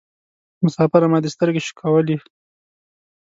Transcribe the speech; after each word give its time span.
مسافره 0.65 1.07
ما 1.11 1.19
دي 1.23 1.29
سترګي 1.35 1.61
شکولولې 1.67 2.17